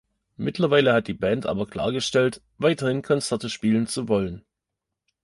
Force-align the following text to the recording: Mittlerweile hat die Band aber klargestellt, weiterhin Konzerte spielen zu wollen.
Mittlerweile 0.35 0.93
hat 0.93 1.07
die 1.07 1.13
Band 1.13 1.45
aber 1.45 1.67
klargestellt, 1.67 2.41
weiterhin 2.57 3.03
Konzerte 3.03 3.51
spielen 3.51 3.85
zu 3.85 4.07
wollen. 4.07 4.43